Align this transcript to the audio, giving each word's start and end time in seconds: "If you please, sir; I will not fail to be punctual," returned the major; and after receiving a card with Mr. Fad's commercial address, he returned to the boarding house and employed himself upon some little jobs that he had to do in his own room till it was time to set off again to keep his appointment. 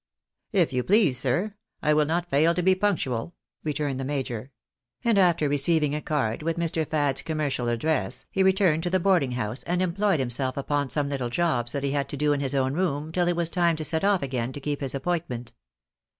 "If 0.51 0.73
you 0.73 0.81
please, 0.83 1.19
sir; 1.19 1.53
I 1.83 1.93
will 1.93 2.05
not 2.05 2.27
fail 2.31 2.55
to 2.55 2.63
be 2.63 2.73
punctual," 2.73 3.35
returned 3.63 3.99
the 3.99 4.03
major; 4.03 4.51
and 5.05 5.15
after 5.15 5.47
receiving 5.47 5.93
a 5.93 6.01
card 6.01 6.41
with 6.41 6.57
Mr. 6.57 6.87
Fad's 6.89 7.21
commercial 7.21 7.67
address, 7.67 8.25
he 8.31 8.41
returned 8.41 8.81
to 8.81 8.89
the 8.89 8.99
boarding 8.99 9.33
house 9.33 9.61
and 9.61 9.79
employed 9.79 10.19
himself 10.19 10.57
upon 10.57 10.89
some 10.89 11.07
little 11.09 11.29
jobs 11.29 11.71
that 11.73 11.83
he 11.83 11.91
had 11.91 12.09
to 12.09 12.17
do 12.17 12.33
in 12.33 12.39
his 12.39 12.55
own 12.55 12.73
room 12.73 13.11
till 13.11 13.27
it 13.27 13.35
was 13.35 13.51
time 13.51 13.75
to 13.75 13.85
set 13.85 14.03
off 14.03 14.23
again 14.23 14.51
to 14.53 14.59
keep 14.59 14.81
his 14.81 14.95
appointment. 14.95 15.53